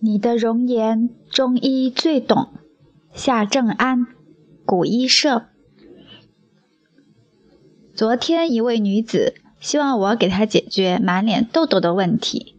[0.00, 2.48] 你的容颜，中医最懂。
[3.12, 4.06] 夏正安，
[4.64, 5.46] 古医社。
[7.94, 12.56] 昨天，一位女子希望我给她解决满脸痘痘的问题。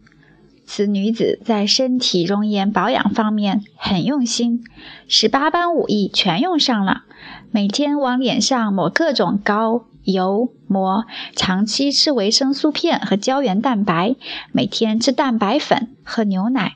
[0.64, 4.64] 此女子在身体容颜保养方面很用心，
[5.06, 7.04] 十八般武艺全用上了。
[7.52, 11.04] 每天往脸上抹各种膏、油、膜，
[11.36, 14.16] 长期吃维生素片和胶原蛋白，
[14.52, 16.72] 每天吃蛋白粉，喝牛奶。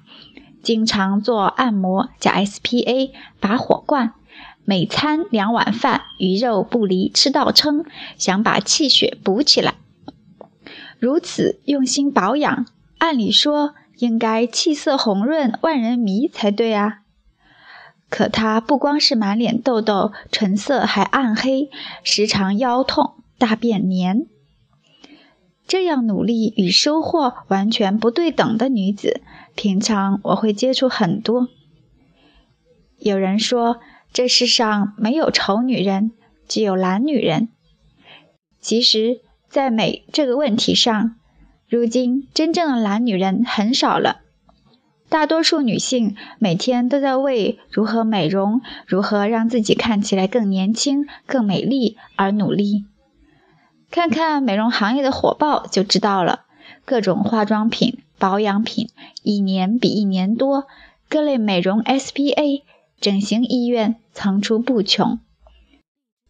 [0.63, 3.11] 经常做按摩加 SPA
[3.41, 4.13] 拔火罐，
[4.65, 7.85] 每餐两碗饭，鱼肉不离，吃到撑，
[8.19, 9.75] 想把气血补起来。
[10.99, 12.67] 如此用心保养，
[12.99, 16.99] 按理说应该气色红润，万人迷才对啊。
[18.11, 21.71] 可他不光是满脸痘痘，唇色还暗黑，
[22.03, 24.27] 时常腰痛，大便黏。
[25.71, 29.21] 这样努力与收获完全不对等的女子，
[29.55, 31.47] 平常我会接触很多。
[32.99, 33.79] 有人说，
[34.13, 36.11] 这世上没有丑女人，
[36.49, 37.51] 只有懒女人。
[38.61, 41.15] 其实，在美这个问题上，
[41.69, 44.23] 如今真正的懒女人很少了。
[45.09, 52.87] 大多数女性每天都在为如何美容、如何让自己看起来更年轻、更美丽而努力。
[53.91, 56.45] 看看美容行业的火爆就知道了，
[56.85, 58.89] 各种化妆品、保养品
[59.23, 60.67] 一年比一年多，
[61.09, 62.63] 各类美容 SPA、
[63.01, 65.19] 整形医院层出不穷。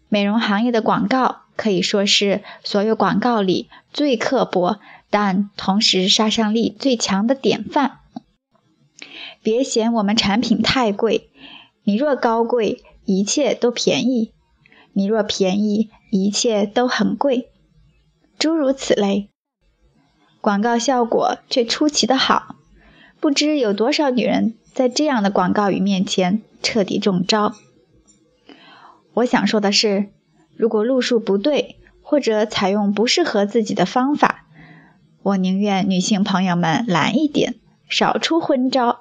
[0.08, 4.80] 美容行业的广告可以说是所有广告里最刻薄，
[5.10, 7.98] 但同时杀伤力最强的典范。
[9.42, 11.28] 别嫌我们产品太贵，
[11.84, 14.32] 你若高贵，一切都便宜；
[14.94, 17.50] 你若便宜，一切都很贵。
[18.38, 19.30] 诸如此类，
[20.40, 22.56] 广告效果却出奇的好，
[23.20, 27.54] 不知有多少女人在这样的广告语面前彻底中招。
[29.14, 30.08] 我想说的是，
[30.56, 34.46] 如果路数不对，或者采用不适合自己的方法，
[35.22, 37.56] 我宁愿女性朋友们懒一点，
[37.88, 39.00] 少出昏招，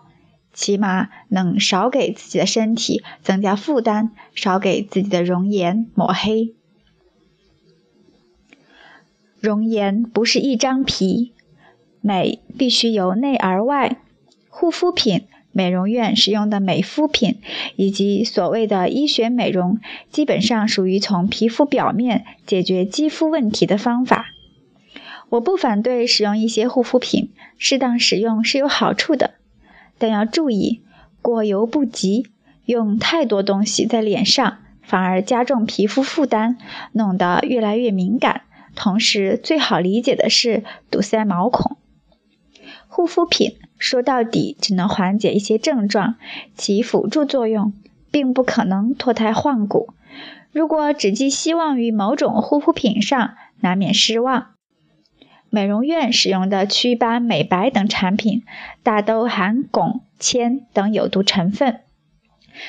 [0.53, 6.55] 起码能少给自己的身体增加负担，少给自己的容颜抹黑。
[9.39, 11.31] 容颜不是一张皮，
[12.01, 13.97] 美必须由内而外。
[14.50, 15.23] 护肤品、
[15.53, 17.39] 美容院使用的美肤品
[17.78, 19.79] 以及所谓的医学美容，
[20.11, 24.25] 基本上属于从皮肤表面解决肌肤问题的方法。
[25.29, 29.35] 我不反对使用一些护肤品，适当使用是有好处的，
[29.97, 30.81] 但要注意
[31.22, 32.28] 过犹不及，
[32.66, 36.57] 用太多东西在脸上，反而加重皮肤负担，
[36.91, 38.41] 弄得越来越敏感。
[38.79, 41.75] 同时，最好理解的是堵塞毛孔。
[42.88, 46.16] 护肤品说到底只能缓解一些症状，
[46.56, 47.73] 起辅助作用，
[48.09, 49.94] 并不可能脱胎换骨。
[50.53, 54.51] 如果只寄希望于某种护肤品上，难免失望。
[55.50, 58.44] 美容院使用的祛斑、美白等产品，
[58.81, 61.81] 大都含汞、铅等有毒成分。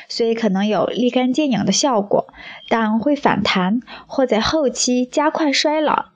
[0.09, 2.33] 虽可能有立竿见影的效果，
[2.69, 6.07] 但会反弹或在后期加快衰老，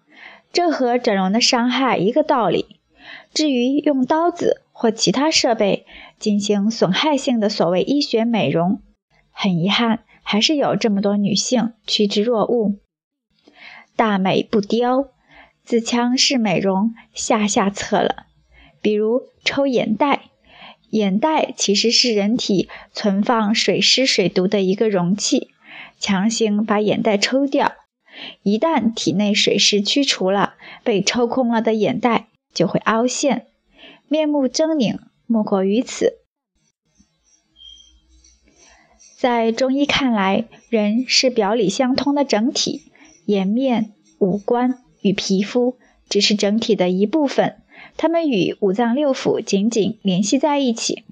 [0.52, 2.80] 这和整容的伤害一个道理。
[3.32, 5.86] 至于用刀子或其他设备
[6.18, 8.80] 进行损害性的所谓医学美容，
[9.30, 12.78] 很遗憾，还是有这么多女性趋之若鹜。
[13.96, 15.08] 大美不雕，
[15.64, 18.26] 自强式美容下下策了，
[18.80, 20.22] 比如抽眼袋。
[20.94, 25.48] 眼袋其实是人体存放水湿水毒的一个容器，
[25.98, 27.72] 强行把眼袋抽掉，
[28.44, 33.48] 一旦体内水湿驱除了，被抽空了的眼袋就会凹陷，
[34.06, 36.18] 面目狰狞，莫过于此。
[39.18, 42.92] 在中医看来，人是表里相通的整体，
[43.24, 45.76] 颜面、五官与皮肤
[46.08, 47.63] 只是整体的一部分。
[47.96, 51.04] 它们与五脏六腑紧紧联系在一起。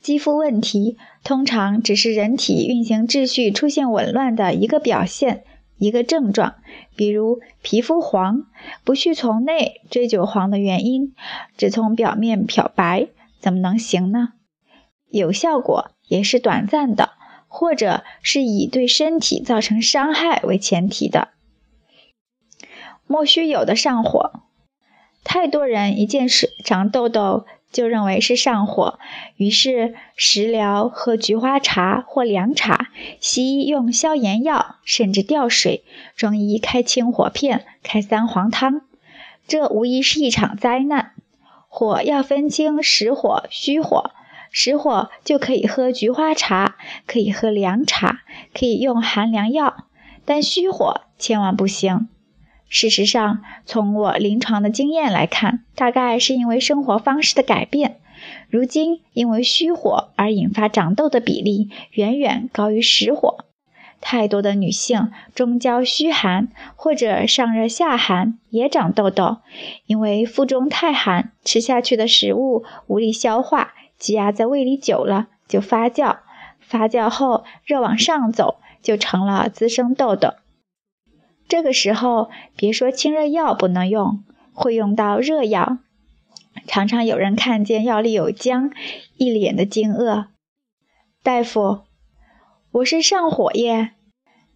[0.00, 5.44] 肌肤问题通常只是人体运行秩序出现紊乱的一个表现、
[5.78, 6.56] 一个症状。
[6.96, 8.46] 比如皮肤黄，
[8.84, 11.14] 不去从内追究黄的原因，
[11.56, 13.08] 只从表面漂白，
[13.38, 14.30] 怎么能行呢？
[15.08, 17.12] 有效果也是短暂的，
[17.46, 21.28] 或者是以对身体造成伤害为前提的。
[23.06, 24.42] 莫须有的上火。
[25.24, 28.98] 太多人一见是长痘痘就认为是上火，
[29.36, 32.88] 于是食疗喝菊花茶或凉茶，
[33.20, 35.84] 西医用消炎药，甚至吊水，
[36.16, 38.82] 中医开清火片、开三黄汤，
[39.46, 41.12] 这无疑是一场灾难。
[41.68, 44.10] 火要分清实火、虚火。
[44.52, 46.74] 实火就可以喝菊花茶，
[47.06, 48.22] 可以喝凉茶，
[48.52, 49.84] 可以用寒凉药，
[50.24, 52.08] 但虚火千万不行。
[52.70, 57.96] 事实上，从我临床的经验来看，大概是因为生活方式的改变，
[58.48, 63.44] 如今因为虚火而引发长痘的比例远远高于实火。
[64.00, 69.38] 太多的女性中焦虚寒或者上热下寒也长痘痘，
[69.86, 76.18] 因为腹中太寒，吃下去的食物无力消化，积压在胃里久了就发酵，
[76.60, 80.34] 发酵后热往上走，就成了滋生痘痘。
[81.50, 85.78] 这个时候别说清热药不能用，会用到热药。
[86.68, 88.70] 常常有人看见药里有姜，
[89.16, 90.26] 一脸的惊愕，
[91.24, 91.80] 大夫。
[92.70, 93.94] 我是上火耶，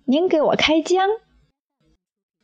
[0.04, 1.08] 您给我开姜。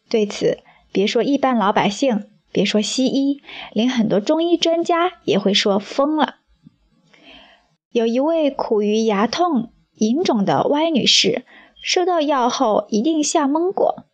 [0.08, 0.58] 对此，
[0.90, 3.40] 别说一般老百姓，别说西医，
[3.72, 6.38] 连很多中医专家也会说疯了。
[7.92, 11.44] 有一位苦于牙痛、隐肿的歪女士，
[11.84, 14.06] 收到药后一定吓懵过，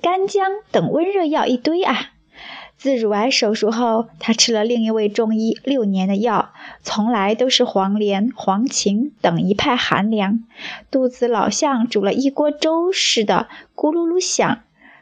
[0.00, 2.12] 干姜等温热药一堆啊。
[2.76, 6.52] 自乳癌手术后，他吃了另一位中医六年的药，
[6.82, 10.44] 从来都是黄连、黄芩等一派寒凉，
[10.88, 14.60] 肚子老像煮了一锅粥似的，咕噜噜响，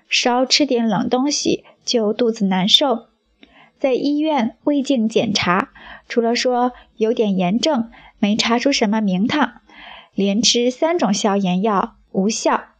[0.08, 3.08] 稍吃点冷东西就肚子难受。
[3.78, 5.68] 在医院胃镜检查，
[6.08, 9.60] 除了说有点炎症，没查出什么名堂，
[10.14, 12.75] 连吃三种消炎药无效。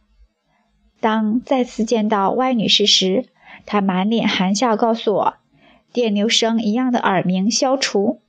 [0.99, 3.25] 当再次见到歪女士时，
[3.65, 5.35] 她满脸含笑告诉我
[5.93, 8.19] ：“电流声一样的耳鸣消除，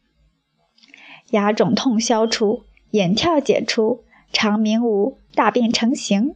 [1.30, 6.34] 牙肿痛消除，眼跳解除，肠鸣无，大便成形。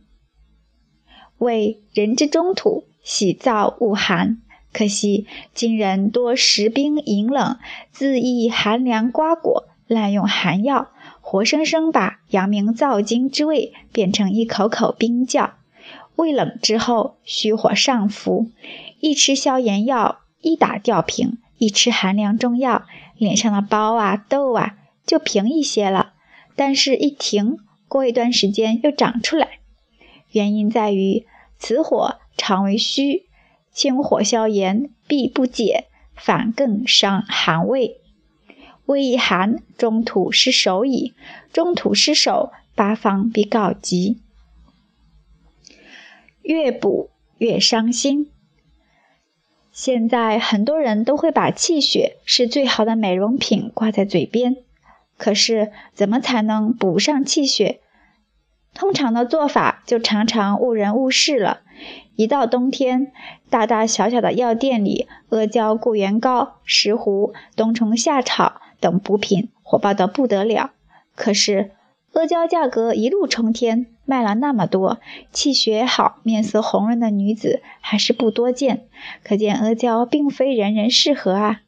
[1.38, 4.40] 为人之中土，喜燥恶寒。
[4.72, 7.58] 可惜今人多食冰饮冷，
[7.94, 10.88] 恣意寒凉瓜果，滥用寒药，
[11.20, 15.54] 活生生把阳明燥经之味变成一口口冰窖。
[16.16, 18.50] 胃冷之后，虚火上浮。”
[19.00, 22.84] 一吃消炎药，一打吊瓶；一吃寒凉中药，
[23.16, 26.12] 脸上的包啊、痘啊就平一些了。
[26.54, 27.56] 但是，一停，
[27.88, 29.58] 过一段时间又长出来。
[30.30, 31.26] 原因在于
[31.58, 33.26] 此火常为虚，
[33.72, 37.96] 清火消炎必不解，反更伤寒胃。
[38.86, 41.14] 胃一寒，中土失守矣。
[41.52, 44.20] 中土失守，八方必告急。
[46.42, 48.30] 越补越伤心。
[49.72, 54.56] 现在很多人都会把气血是最好的美容品挂在嘴边，
[55.16, 57.80] 可是怎么才能补上气血？
[58.74, 61.60] 通常的做法就常常误人误事了。
[62.16, 63.12] 一到冬天，
[63.48, 70.72] 大大小小的药店里，阿胶固元膏、石斛、冬虫夏草等补品火爆得不得了。
[71.14, 71.70] 可是
[72.12, 73.86] 阿胶价格一路冲天。
[74.12, 75.00] 卖了那么多，
[75.32, 78.84] 气血好、面色红润的女子还是不多见，
[79.24, 81.62] 可见阿胶并非人人适合啊。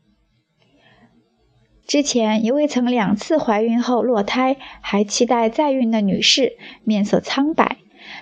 [1.87, 7.79] 之前一位曾两次怀孕后落胎，还期待再孕的女士，面色苍白。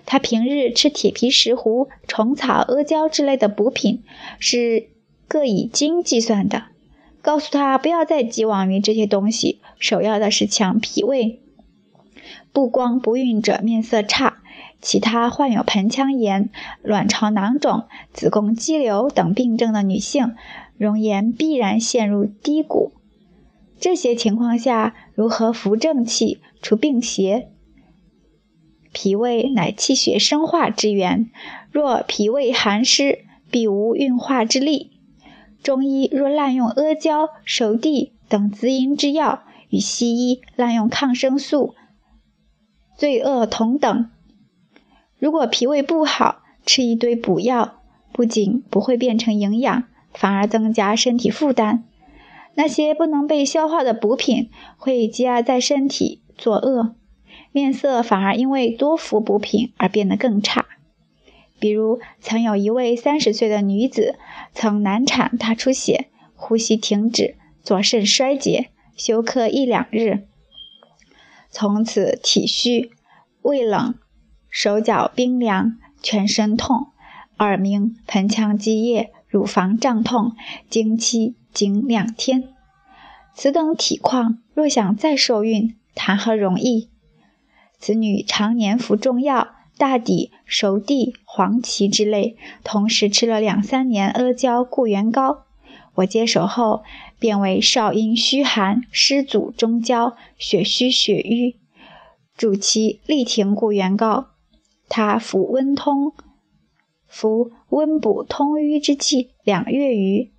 [0.07, 4.05] 她平日吃铁皮石斛、虫草、阿胶之类的补品，
[4.39, 4.87] 是
[5.27, 6.67] 各以斤计算的。
[7.21, 11.42] 告诉她不要再寄望于这些东西，首要的是强脾胃。
[12.53, 14.39] 不光不孕者面色差，
[14.81, 16.51] 其他患有盆腔炎、
[16.83, 20.35] 卵巢囊肿、子宫肌瘤等病症的女性，
[20.77, 22.93] 容颜必然陷入低谷。
[23.81, 27.49] 这些情况下，如何扶正气、除病邪？
[28.93, 31.31] 脾胃乃气血生化之源，
[31.71, 34.93] 若脾胃寒湿，必无运化之力。
[35.63, 41.75] 中医若滥用阿胶、熟地等滋阴之药，与西医滥用抗生素。
[43.03, 44.11] 罪恶同等。
[45.19, 47.81] 如果脾胃不好，吃一堆补药，
[48.13, 49.83] 不仅不会变成营养，
[50.15, 51.83] 反而增加身体负担。
[52.55, 56.95] 那些不能被消化的补品会积压在身体作恶，
[57.51, 60.67] 面色反而因为多服补品而变得更差。
[61.59, 64.15] 比如，曾有一位三十岁的女子，
[64.55, 66.07] 曾难产大出血，
[66.37, 70.29] 呼吸停止，左肾衰竭，休克一两日。
[71.53, 72.91] 从此体虚、
[73.43, 73.95] 胃冷、
[74.49, 76.87] 手脚冰凉、全身痛、
[77.39, 80.33] 耳鸣、盆腔积液、乳房胀痛、
[80.71, 82.49] 经期仅两天。
[83.35, 86.89] 此等体况，若想再受孕，谈何容易？
[87.79, 95.45] 此女常年服中药，大抵熟地、黄芪之类，同时吃了两三年阿胶固元膏。
[95.97, 96.85] 我接手后，
[97.23, 101.55] 变为少阴虚寒，湿阻中焦，血虚血瘀，
[102.37, 104.31] 主其力停故元膏。
[104.89, 106.15] 他服温通，
[107.07, 110.33] 服温补通瘀之气两月余，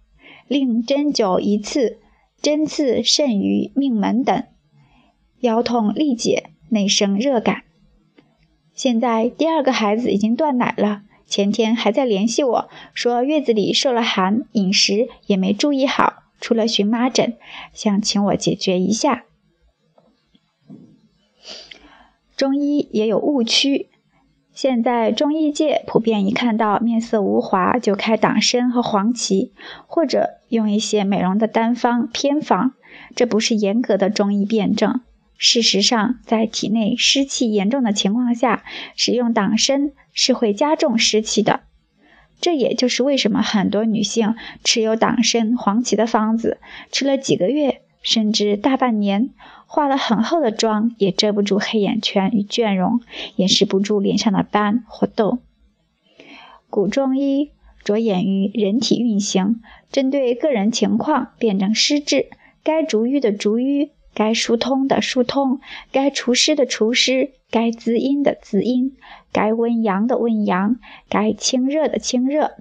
[0.50, 2.00] 令针灸一次，
[2.42, 4.44] 针刺肾于命门等，
[5.40, 7.64] 腰痛立解，内生热感。
[8.74, 17.38] 现在第二个孩子已经断奶了，前天还在联系我说月子里受了寒，饮食也没注意好，出了荨麻疹，
[17.72, 19.24] 想请我解决一下。
[22.36, 23.88] 中医也有误区。
[24.54, 29.54] 现在中医界普遍一看到面色无华就开党参和黄芪，
[29.88, 32.74] 或者用一些美容的单方偏方，
[33.16, 35.00] 这不是严格的中医辩证。
[35.38, 38.66] 事实上，在体内湿气严重的情况下，
[38.98, 41.62] 使用党参是会加重湿气的。
[42.44, 44.36] 这也就是为什么很多女性
[44.66, 46.58] 持有党参、黄芪的方子，
[46.92, 49.30] 吃了几个月甚至大半年。
[49.66, 53.00] 化了很厚的妆，也遮不住黑眼圈与倦容，
[53.38, 55.40] 掩饰不住脸上的斑或痘。
[56.70, 62.28] 古中医着眼于人体运行，针对个人情况辨证施治，
[62.62, 65.62] 该逐瘀的逐瘀，该疏通的疏通，
[65.94, 68.98] 该除湿的除湿，该滋阴的滋阴，
[69.32, 72.54] 该温阳的温阳，该清热的清热，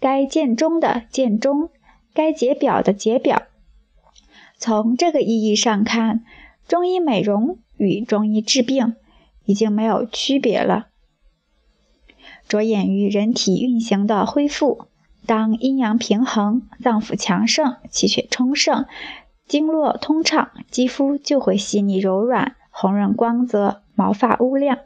[0.00, 1.68] 该健中的健中，
[2.14, 3.42] 该解表的解表。
[4.56, 6.24] 从这个意义上看，
[6.66, 8.96] 中医美容与中医治病
[9.44, 10.86] 已经没有区别了。
[12.48, 14.86] 着眼于人体运行的恢复，
[15.26, 18.86] 当阴阳平衡、脏腑强盛、气血充盛、
[19.46, 24.78] 经络通畅，肌肤就会细腻柔软、红润光泽、毛发乌亮。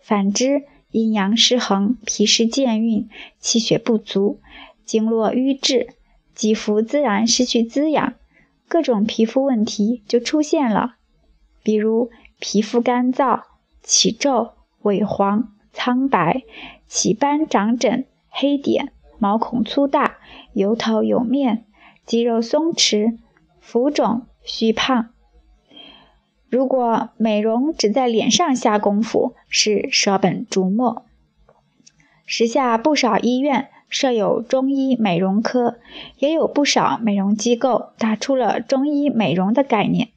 [0.00, 3.08] 反之，阴阳失衡、脾湿健运、
[3.38, 4.40] 气血不足、
[4.84, 5.90] 经络瘀滞，
[6.34, 8.14] 肌肤自然失去滋养。
[8.66, 10.96] 各种皮肤问题就出现了，
[11.62, 13.42] 比如皮肤干燥、
[13.80, 16.42] 起皱、萎黄、苍白、
[16.88, 20.16] 起斑、长疹、黑点、毛孔粗大、
[20.52, 21.64] 油头油面、
[22.04, 23.18] 肌肉松弛、
[23.60, 25.10] 浮肿、虚胖。
[26.52, 31.06] 如果美容只在脸上下功夫，是舍本逐末。
[32.26, 33.70] 时下不少医院。
[33.88, 35.76] 设有中医美容科，
[36.18, 40.08] 也有不少美容机构打出了中医美容的概念。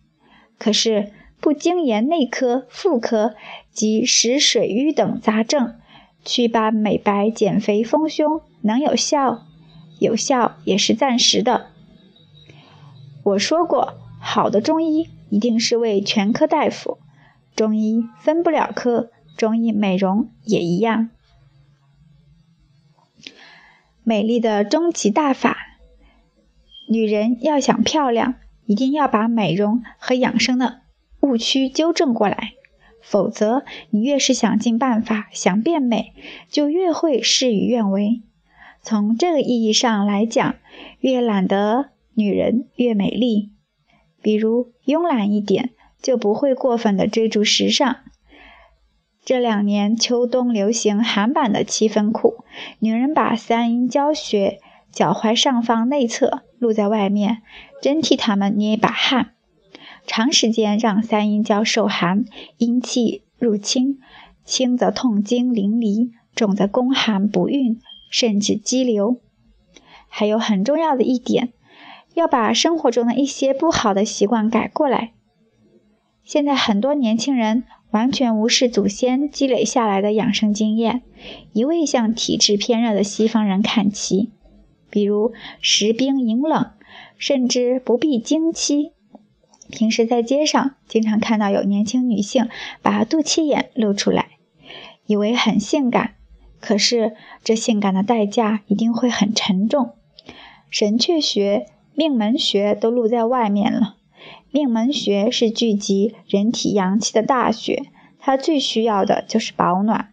[0.58, 1.12] 可是，
[1.42, 3.36] 不精研内科、妇科
[3.74, 5.76] 及食水瘀等杂症，
[6.24, 9.42] 祛斑、美白、减肥、丰胸，能有效？
[10.00, 11.68] 有效也是暂时的。
[13.24, 16.98] 我说过，好的中医一定是位全科大夫，
[17.58, 21.10] 中医分不了科，中医美容也一样。
[24.06, 25.58] 美丽的终极大法，
[26.88, 30.84] 女人要想漂亮，一定要把美容和养生的
[31.20, 32.54] 误区纠正过来，
[33.02, 36.14] 否则你越是想尽办法想变美，
[36.50, 38.22] 就越会事与愿违。
[38.82, 40.56] 从这个意义上来讲，
[41.02, 43.55] 越懒得女人越美丽。
[44.26, 45.70] 比如慵懒一点，
[46.02, 47.98] 就不会过分的追逐时尚。
[49.24, 52.44] 这两年秋冬流行韩版的七分裤，
[52.80, 54.60] 女人把三阴交穴
[54.92, 57.44] 脚踝上方内侧露在外面，
[57.84, 59.34] 真替他们捏一把汗。
[60.08, 62.26] 长时间让三阴交受寒，
[62.58, 64.00] 阴气入侵，
[64.44, 67.80] 轻则痛经淋漓，重则宫寒不孕，
[68.10, 69.22] 甚至肌瘤。
[70.08, 71.54] 还有很重要的一点，
[72.16, 75.14] 要把生活中的一些不好的习惯改过来。
[76.24, 77.66] 现在很多年轻人。
[77.92, 81.04] 完全无视祖先积累下来的养生经验，
[81.54, 84.32] 一味向体质偏热的西方人看齐，
[84.90, 85.32] 比如
[85.62, 86.72] 食冰饮冷，
[87.18, 88.92] 甚至不避经期。
[89.70, 92.50] 平时在街上经常看到有年轻女性
[92.82, 94.32] 把肚脐眼露出来，
[95.06, 96.16] 以为很性感，
[96.60, 99.92] 可是这性感的代价一定会很沉重。
[100.70, 103.96] 神阙穴、命门穴都露在外面了。
[104.52, 107.84] 命门穴是聚集人体阳气的大穴，
[108.20, 110.10] 它最需要的就是保暖。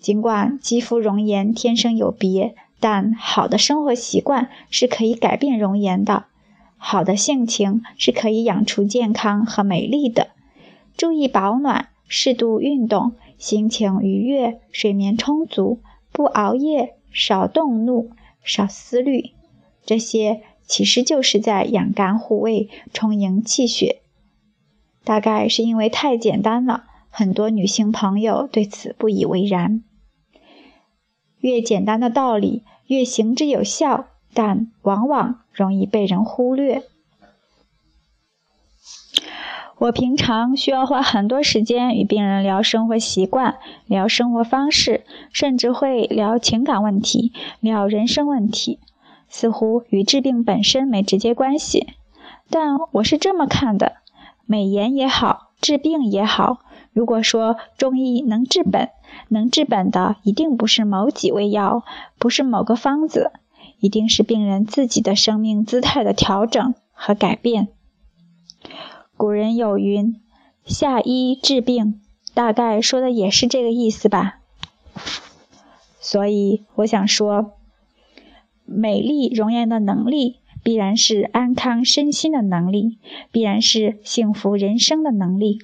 [0.00, 6.26] 尽管肌肤容颜天生有别，但好的生活习惯是可以改变容颜的，
[6.76, 10.28] 好的性情是可以养出健康和美丽的。
[10.96, 15.80] 注意保暖，适度运动，心情愉悦，睡眠充足，
[16.12, 18.10] 不熬夜，少动怒，
[18.42, 19.32] 少思虑，
[19.84, 20.42] 这些。
[20.68, 24.02] 其实就是在养肝护胃、充盈气血。
[25.02, 29.82] 大概是因为太简单了，很多女性朋友对此不以为然。
[31.40, 36.82] 越简单的道理，越行之有效，但往往容易被人忽略。
[39.78, 48.80] 我平常需要花很多时间与病人聊生活习惯、聊生活方式，甚至会聊情感问题、聊人生问题，
[49.28, 51.88] 似乎与治病本身没直接关系。
[52.50, 53.96] 但我是这么看的：
[54.46, 56.60] 美颜也好，治病也好，
[56.92, 58.90] 如果说中医能治本，
[59.28, 61.84] 能治本的一定不是某几味药，
[62.18, 63.32] 不是某个方子，
[63.80, 67.68] 一定是病人自己的生命姿态的调整和改变。
[69.16, 70.20] 古人有云
[70.64, 72.00] ：“下医治病”，
[72.34, 74.38] 大概说的也是这个意思吧。
[76.00, 77.57] 所以我想说，
[78.68, 82.98] 美丽容颜的能力，必然是安康身心的能力，
[83.32, 85.58] 必然是幸福人生的能力。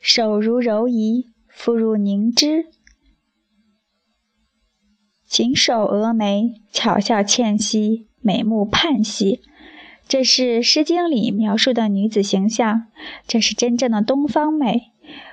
[0.00, 2.66] 手如柔夷，肤如凝脂，
[5.26, 9.40] 琴手蛾眉，巧笑倩兮，美目盼兮。
[10.08, 12.88] 这是《诗经》里描述的女子形象，
[13.26, 14.90] 这是真正的东方美。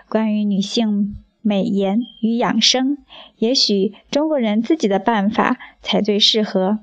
[0.08, 2.98] 关于女性美颜与养生，
[3.38, 6.80] 也许中国人自己的办法才最适合。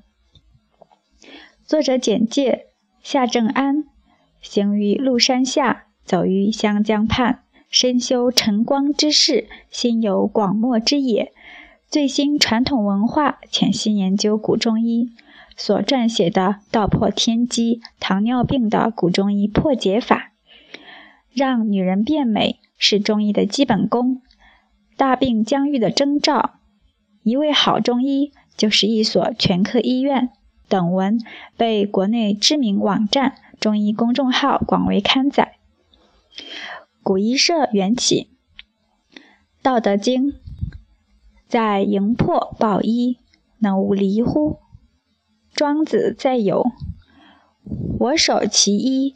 [1.64, 2.66] 作者简介：
[3.02, 3.84] 夏正安，
[4.40, 11.32] 行于麓山下，走于湘江畔，深修晨光之事，心有广漠之野，
[11.88, 15.10] 最新传统文化，潜心研究古中医。
[15.58, 20.32] 所撰写的《道破天机：糖尿病的古中医破解法》，
[21.32, 24.20] 让女人变美是中医的基本功，
[24.96, 26.54] 大病将愈的征兆。
[27.22, 30.30] 一位好中医就是一所全科医院。
[30.68, 31.20] 等文
[31.56, 35.58] 被国内知名网站、中医公众号广为刊载。
[37.04, 38.30] 古医社缘起，
[39.62, 40.32] 《道德经》
[41.46, 43.18] 在营破抱医，
[43.58, 44.58] 能无离乎？
[45.54, 46.66] 庄子再有
[48.00, 49.14] ：“我守其一，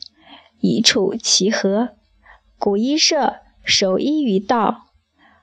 [0.61, 1.97] 以处其和。”
[2.61, 4.90] 古医社守医于道。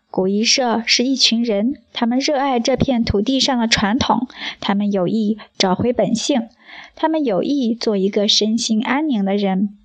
[0.10, 4.28] 古一社是一群人，他们热爱这片土地上的传统，
[4.60, 6.48] 他们有意找回本性，
[6.96, 9.78] 他们有意做一个身心安宁的人，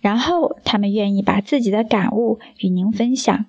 [0.00, 3.46] 然后他们愿意把自己的感悟与您分享。